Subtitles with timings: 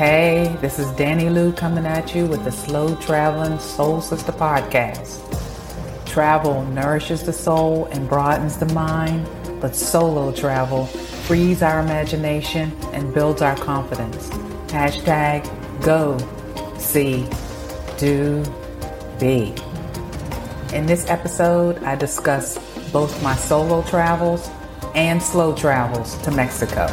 [0.00, 5.20] Hey, this is Danny Lou coming at you with the Slow Traveling Soul Sister podcast.
[6.06, 9.28] Travel nourishes the soul and broadens the mind,
[9.60, 14.30] but solo travel frees our imagination and builds our confidence.
[14.68, 15.44] Hashtag
[15.82, 16.16] go,
[16.78, 17.28] see,
[17.98, 18.42] do,
[19.18, 19.54] be.
[20.74, 22.56] In this episode, I discuss
[22.90, 24.48] both my solo travels
[24.94, 26.86] and slow travels to Mexico.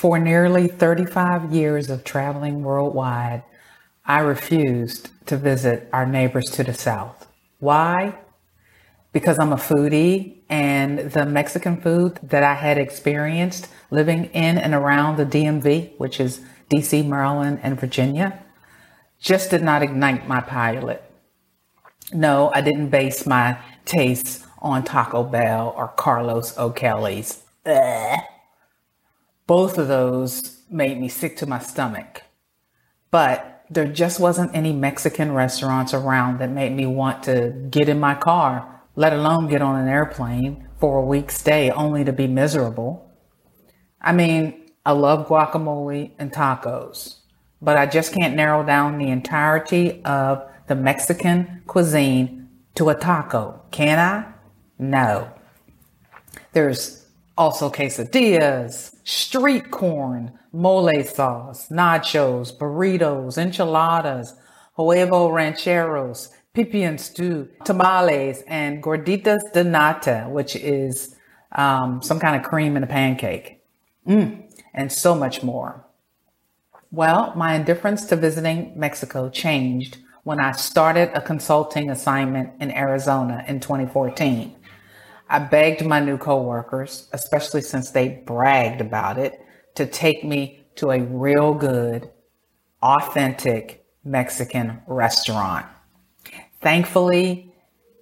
[0.00, 3.42] For nearly 35 years of traveling worldwide,
[4.02, 7.26] I refused to visit our neighbors to the south.
[7.58, 8.18] Why?
[9.12, 14.72] Because I'm a foodie and the Mexican food that I had experienced living in and
[14.72, 18.42] around the DMV, which is DC, Maryland, and Virginia,
[19.20, 21.04] just did not ignite my palate.
[22.10, 27.42] No, I didn't base my tastes on Taco Bell or Carlos O'Kelly's.
[27.66, 28.20] Ugh.
[29.50, 32.22] Both of those made me sick to my stomach.
[33.10, 37.98] But there just wasn't any Mexican restaurants around that made me want to get in
[37.98, 42.28] my car, let alone get on an airplane for a week stay only to be
[42.28, 43.10] miserable.
[44.00, 47.16] I mean, I love guacamole and tacos,
[47.60, 53.62] but I just can't narrow down the entirety of the Mexican cuisine to a taco,
[53.72, 54.32] can I?
[54.78, 55.28] No.
[56.52, 56.99] There's
[57.40, 64.34] also quesadillas, street corn, mole sauce, nachos, burritos, enchiladas,
[64.76, 71.16] huevo rancheros, pipián stew, tamales, and gorditas de nata, which is
[71.52, 73.62] um, some kind of cream in a pancake.
[74.06, 75.82] Mm, and so much more.
[76.92, 83.42] Well, my indifference to visiting Mexico changed when I started a consulting assignment in Arizona
[83.48, 84.56] in 2014.
[85.30, 89.40] I begged my new coworkers, especially since they bragged about it,
[89.76, 92.10] to take me to a real good,
[92.82, 95.66] authentic Mexican restaurant.
[96.60, 97.54] Thankfully,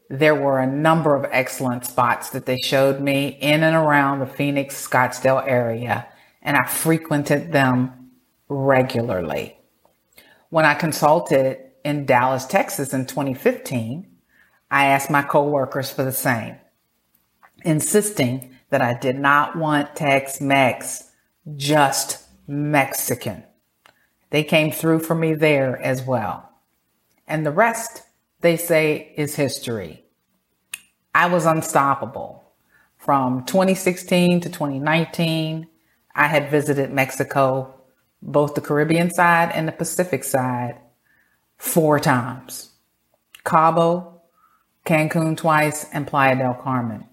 [0.08, 4.26] there were a number of excellent spots that they showed me in and around the
[4.26, 6.08] Phoenix, Scottsdale area,
[6.40, 8.10] and I frequented them
[8.48, 9.58] regularly.
[10.48, 14.06] When I consulted in Dallas, Texas in 2015,
[14.70, 16.56] I asked my coworkers for the same
[17.64, 21.04] insisting that I did not want Tex Mex,
[21.56, 23.44] just Mexican.
[24.30, 26.50] They came through for me there as well.
[27.26, 28.02] And the rest,
[28.40, 30.04] they say, is history.
[31.14, 32.44] I was unstoppable.
[32.96, 35.66] From 2016 to 2019,
[36.14, 37.74] I had visited Mexico,
[38.20, 40.78] both the Caribbean side and the Pacific side,
[41.56, 42.70] four times
[43.44, 44.22] Cabo,
[44.84, 47.07] Cancun twice, and Playa del Carmen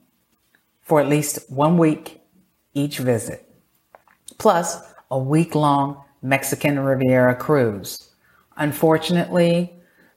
[0.86, 2.22] for at least one week
[2.74, 3.46] each visit,
[4.38, 4.78] plus
[5.12, 8.10] a week long Mexican Riviera cruise.
[8.56, 9.74] Unfortunately,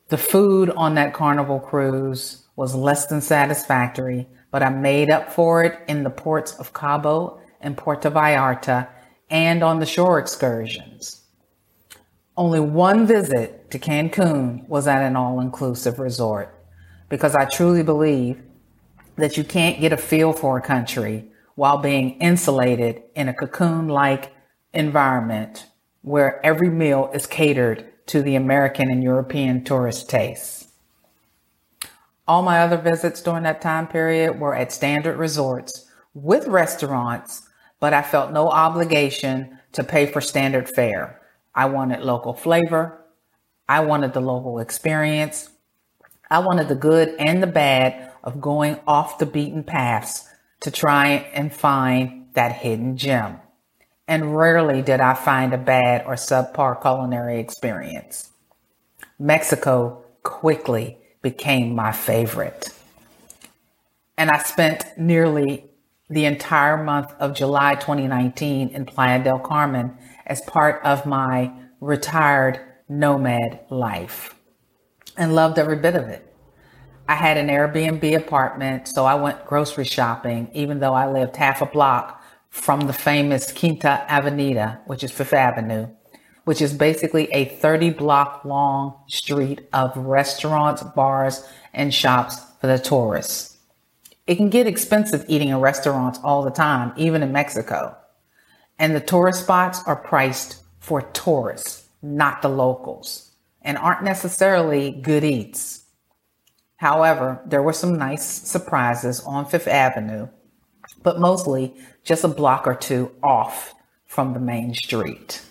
[0.08, 5.64] the food on that carnival cruise was less than satisfactory, but I made up for
[5.64, 8.88] it in the ports of Cabo and Puerto Vallarta
[9.30, 11.22] and on the shore excursions.
[12.36, 16.54] Only one visit to Cancun was at an all inclusive resort
[17.08, 18.42] because I truly believe
[19.18, 23.88] that you can't get a feel for a country while being insulated in a cocoon
[23.88, 24.32] like
[24.72, 25.66] environment
[26.02, 30.68] where every meal is catered to the American and European tourist tastes.
[32.26, 37.48] All my other visits during that time period were at standard resorts with restaurants,
[37.80, 41.20] but I felt no obligation to pay for standard fare.
[41.54, 43.04] I wanted local flavor.
[43.68, 45.50] I wanted the local experience.
[46.30, 50.28] I wanted the good and the bad of going off the beaten paths
[50.60, 53.38] to try and find that hidden gem.
[54.06, 58.30] And rarely did I find a bad or subpar culinary experience.
[59.18, 62.70] Mexico quickly became my favorite.
[64.16, 65.64] And I spent nearly
[66.10, 72.60] the entire month of July 2019 in Playa del Carmen as part of my retired
[72.88, 74.34] nomad life
[75.16, 76.27] and loved every bit of it.
[77.08, 81.62] I had an Airbnb apartment, so I went grocery shopping, even though I lived half
[81.62, 85.88] a block from the famous Quinta Avenida, which is Fifth Avenue,
[86.44, 92.78] which is basically a 30 block long street of restaurants, bars, and shops for the
[92.78, 93.56] tourists.
[94.26, 97.96] It can get expensive eating in restaurants all the time, even in Mexico.
[98.78, 103.32] And the tourist spots are priced for tourists, not the locals,
[103.62, 105.77] and aren't necessarily good eats.
[106.78, 110.28] However, there were some nice surprises on Fifth Avenue,
[111.02, 113.74] but mostly just a block or two off
[114.06, 115.42] from the main street.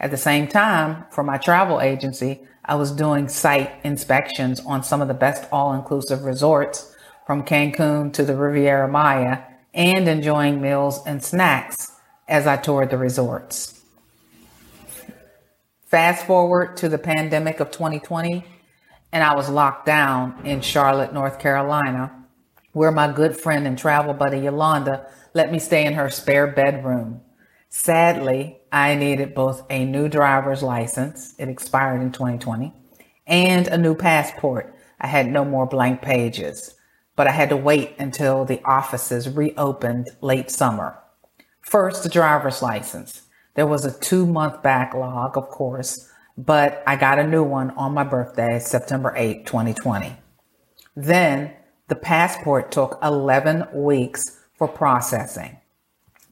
[0.00, 5.00] At the same time, for my travel agency, I was doing site inspections on some
[5.00, 6.94] of the best all inclusive resorts
[7.24, 11.92] from Cancun to the Riviera Maya and enjoying meals and snacks
[12.26, 13.80] as I toured the resorts.
[15.86, 18.44] Fast forward to the pandemic of 2020,
[19.12, 22.24] and I was locked down in Charlotte, North Carolina,
[22.72, 27.20] where my good friend and travel buddy Yolanda let me stay in her spare bedroom.
[27.68, 32.72] Sadly, I needed both a new driver's license, it expired in 2020,
[33.26, 34.74] and a new passport.
[35.00, 36.74] I had no more blank pages
[37.18, 40.96] but I had to wait until the offices reopened late summer.
[41.60, 43.22] First, the driver's license.
[43.54, 46.08] There was a two month backlog, of course,
[46.38, 50.16] but I got a new one on my birthday, September 8, 2020.
[50.94, 51.52] Then
[51.88, 55.58] the passport took 11 weeks for processing.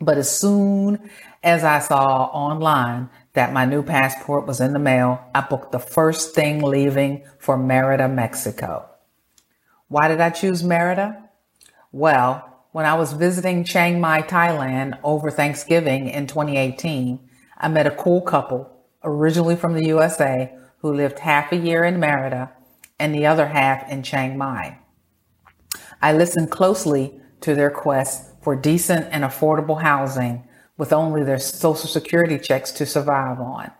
[0.00, 1.10] But as soon
[1.42, 5.80] as I saw online that my new passport was in the mail, I booked the
[5.80, 8.88] first thing leaving for Merida, Mexico.
[9.88, 11.30] Why did I choose Merida?
[11.90, 17.18] Well, when I was visiting Chiang Mai, Thailand over Thanksgiving in 2018,
[17.58, 18.75] I met a cool couple,
[19.06, 22.52] originally from the USA, who lived half a year in Merida
[22.98, 24.78] and the other half in Chiang Mai.
[26.02, 31.88] I listened closely to their quest for decent and affordable housing with only their social
[31.88, 33.70] security checks to survive on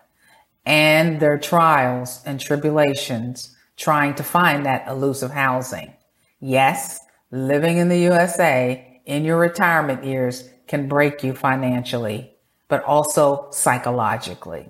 [0.67, 5.93] and their trials and tribulations trying to find that elusive housing.
[6.41, 6.99] Yes,
[7.31, 12.33] living in the USA in your retirement years can break you financially,
[12.67, 14.69] but also psychologically.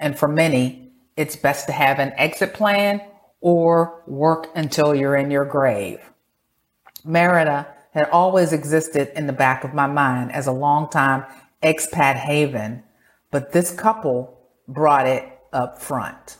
[0.00, 3.02] And for many, it's best to have an exit plan
[3.40, 6.00] or work until you're in your grave.
[7.04, 11.24] Merida had always existed in the back of my mind as a long-time
[11.62, 12.82] expat haven,
[13.30, 16.38] but this couple brought it up front.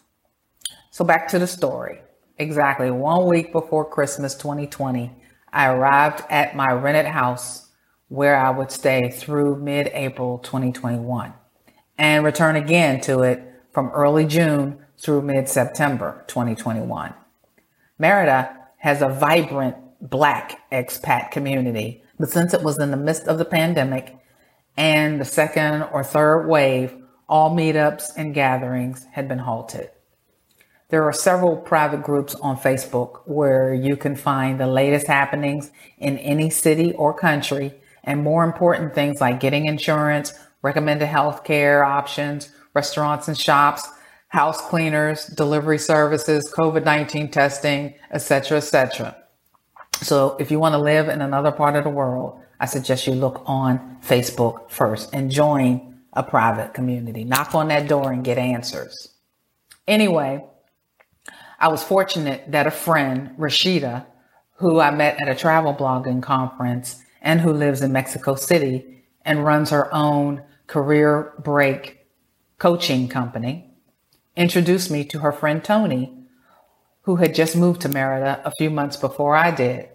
[0.91, 2.01] So back to the story.
[2.39, 5.13] Exactly one week before Christmas 2020,
[5.53, 7.69] I arrived at my rented house
[8.09, 11.35] where I would stay through mid April 2021
[11.99, 17.15] and return again to it from early June through mid September 2021.
[17.99, 23.39] Merida has a vibrant black expat community, but since it was in the midst of
[23.39, 24.17] the pandemic
[24.77, 26.97] and the second or third wave,
[27.29, 29.91] all meetups and gatherings had been halted.
[30.89, 36.19] There are several private groups on Facebook where you can find the latest happenings in
[36.19, 43.29] any city or country and more important things like getting insurance, recommended healthcare options, restaurants
[43.29, 43.89] and shops,
[44.29, 49.17] house cleaners, delivery services, COVID-19 testing, etc., etc.
[50.03, 53.15] So if you want to live in another part of the world, I suggest you
[53.15, 57.25] look on Facebook first and join a private community.
[57.25, 59.15] Knock on that door and get answers.
[59.87, 60.45] Anyway,
[61.59, 64.07] I was fortunate that a friend, Rashida,
[64.55, 69.45] who I met at a travel blogging conference and who lives in Mexico City and
[69.45, 72.00] runs her own career break
[72.61, 73.73] coaching company,
[74.37, 76.15] introduced me to her friend Tony,
[77.03, 79.89] who had just moved to Merida a few months before I did.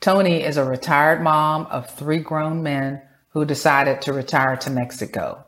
[0.00, 5.44] Tony is a retired mom of three grown men who decided to retire to Mexico.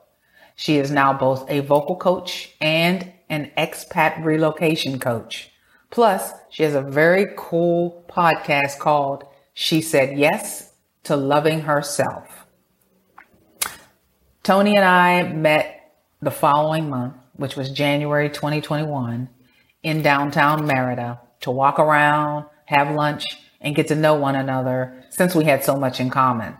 [0.55, 5.51] She is now both a vocal coach and an expat relocation coach.
[5.91, 10.73] Plus, she has a very cool podcast called She Said Yes
[11.03, 12.47] to Loving Herself.
[14.45, 15.76] Tony and I met
[16.27, 19.29] the following month, which was January 2021,
[19.85, 23.25] in downtown Merida to walk around, have lunch,
[23.61, 26.59] and get to know one another since we had so much in common.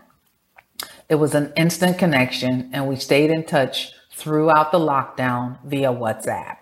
[1.09, 6.59] It was an instant connection, and we stayed in touch throughout the lockdown via WhatsApp.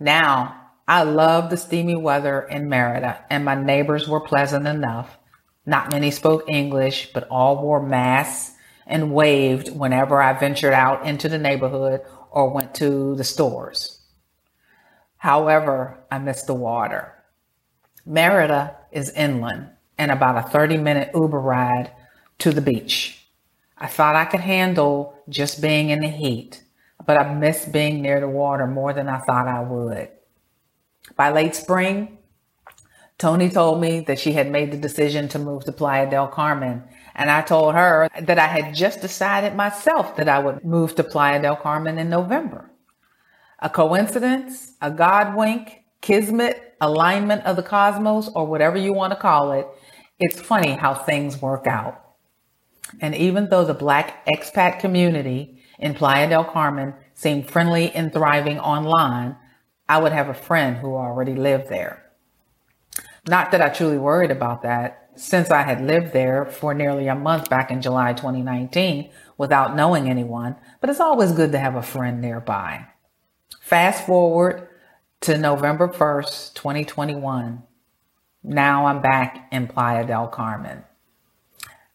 [0.00, 5.18] Now, I love the steamy weather in Merida, and my neighbors were pleasant enough.
[5.66, 8.55] Not many spoke English, but all wore masks
[8.86, 14.00] and waved whenever I ventured out into the neighborhood or went to the stores.
[15.16, 17.12] However, I missed the water.
[18.04, 21.90] Merida is inland and about a 30 minute Uber ride
[22.38, 23.26] to the beach.
[23.78, 26.62] I thought I could handle just being in the heat,
[27.04, 30.10] but I missed being near the water more than I thought I would.
[31.14, 32.18] By late spring,
[33.18, 36.84] Tony told me that she had made the decision to move to Playa del Carmen.
[37.18, 41.02] And I told her that I had just decided myself that I would move to
[41.02, 42.70] Playa del Carmen in November.
[43.58, 49.18] A coincidence, a God wink, kismet, alignment of the cosmos, or whatever you want to
[49.18, 49.66] call it.
[50.20, 52.02] It's funny how things work out.
[53.00, 58.60] And even though the black expat community in Playa del Carmen seemed friendly and thriving
[58.60, 59.36] online,
[59.88, 62.12] I would have a friend who already lived there.
[63.26, 67.14] Not that I truly worried about that since I had lived there for nearly a
[67.14, 71.82] month back in July 2019 without knowing anyone, but it's always good to have a
[71.82, 72.86] friend nearby.
[73.60, 74.68] Fast forward
[75.22, 77.62] to November 1st, 2021.
[78.44, 80.84] Now I'm back in Playa del Carmen.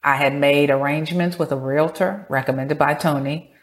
[0.04, 3.54] I had made arrangements with a realtor recommended by Tony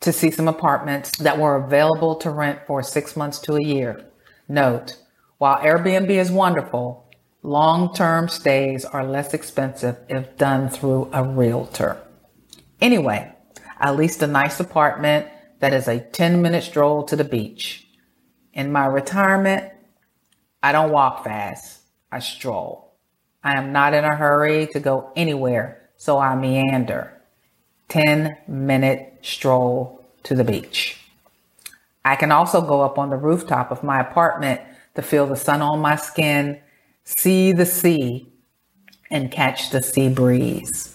[0.00, 4.04] to see some apartments that were available to rent for six months to a year.
[4.48, 4.96] Note,
[5.38, 7.07] while Airbnb is wonderful,
[7.48, 12.00] long term stays are less expensive if done through a realtor.
[12.80, 13.32] Anyway,
[13.80, 15.26] I leased a nice apartment
[15.60, 17.86] that is a 10 minute stroll to the beach.
[18.52, 19.72] In my retirement,
[20.62, 21.80] I don't walk fast,
[22.12, 22.94] I stroll.
[23.42, 27.14] I am not in a hurry to go anywhere, so I meander.
[27.88, 30.98] 10 minute stroll to the beach.
[32.04, 34.60] I can also go up on the rooftop of my apartment
[34.94, 36.60] to feel the sun on my skin,
[37.16, 38.26] see the sea,
[39.10, 40.94] and catch the sea breeze.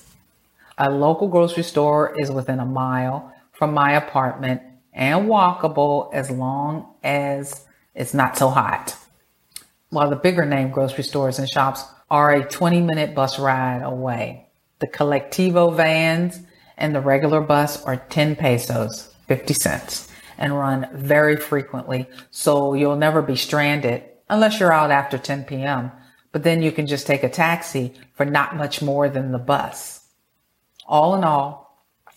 [0.77, 4.61] A local grocery store is within a mile from my apartment
[4.93, 7.65] and walkable as long as
[7.95, 8.95] it's not so hot.
[9.89, 14.47] While the bigger name grocery stores and shops are a 20 minute bus ride away.
[14.79, 16.39] The Colectivo vans
[16.77, 22.07] and the regular bus are 10 pesos, 50 cents, and run very frequently.
[22.29, 25.91] So you'll never be stranded unless you're out after 10 p.m.
[26.33, 30.01] But then you can just take a taxi for not much more than the bus.
[30.85, 31.63] All in all,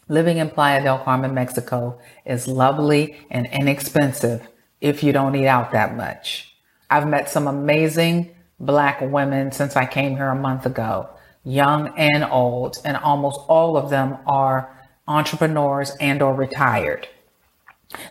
[0.09, 4.47] Living in Playa del Carmen, Mexico is lovely and inexpensive
[4.81, 6.55] if you don't eat out that much.
[6.89, 8.31] I've met some amazing
[8.61, 11.09] black women since I came here a month ago,
[11.43, 14.73] young and old, and almost all of them are
[15.09, 17.09] entrepreneurs and or retired.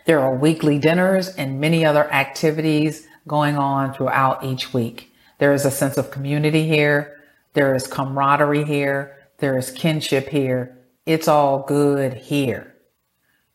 [0.04, 5.10] There are weekly dinners and many other activities going on throughout each week.
[5.38, 7.20] There is a sense of community here.
[7.52, 9.16] There is camaraderie here.
[9.38, 10.76] There is kinship here
[11.06, 12.74] it's all good here.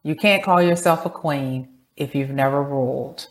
[0.03, 3.27] You can't call yourself a queen if you've never ruled.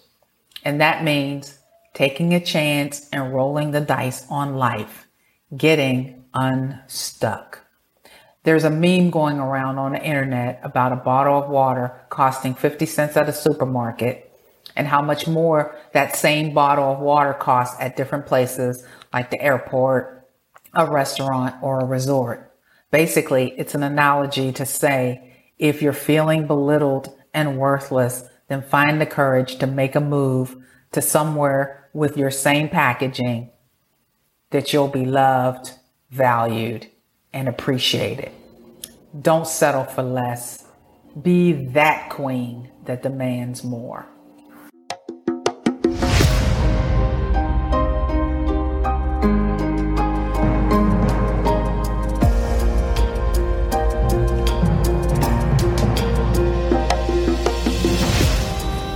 [0.63, 1.59] And that means
[1.95, 5.09] taking a chance and rolling the dice on life,
[5.57, 7.61] getting unstuck.
[8.43, 12.85] There's a meme going around on the internet about a bottle of water costing 50
[12.85, 14.30] cents at a supermarket
[14.77, 19.41] and how much more that same bottle of water costs at different places like the
[19.43, 20.29] airport,
[20.75, 22.53] a restaurant, or a resort.
[22.91, 29.07] Basically, it's an analogy to say if you're feeling belittled and worthless, then find the
[29.07, 30.57] courage to make a move
[30.93, 33.51] to somewhere with your same packaging
[34.51, 35.73] that you'll be loved,
[36.11, 36.89] valued,
[37.33, 38.33] and appreciated.
[39.21, 40.65] Don't settle for less.
[41.21, 44.07] Be that queen that demands more.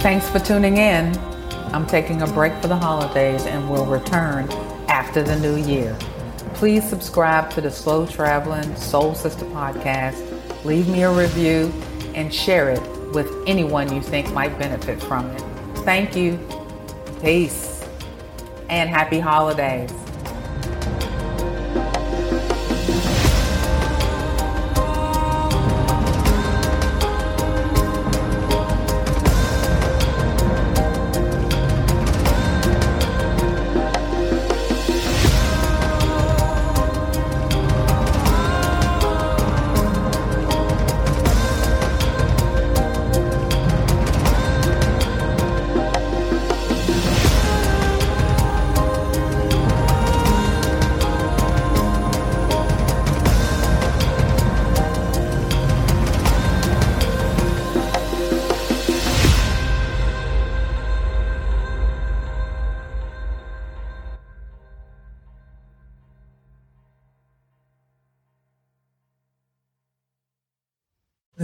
[0.04, 1.16] Thanks for tuning in.
[1.72, 4.46] I'm taking a break for the holidays and will return
[4.86, 5.96] after the new year.
[6.52, 10.22] Please subscribe to the Slow Traveling Soul Sister podcast,
[10.62, 11.72] leave me a review,
[12.14, 12.82] and share it
[13.14, 15.42] with anyone you think might benefit from it.
[15.86, 16.38] Thank you.
[17.22, 17.82] Peace.
[18.68, 20.03] And happy holidays.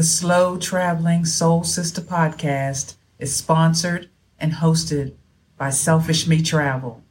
[0.00, 5.12] The Slow Traveling Soul Sister podcast is sponsored and hosted
[5.58, 7.02] by Selfish Me Travel.